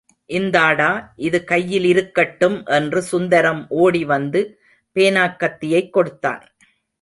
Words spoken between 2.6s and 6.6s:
என்று சுந்தரம் ஓடிவந்து, பேனாக்கத்தியைக் கொடுத்தான்.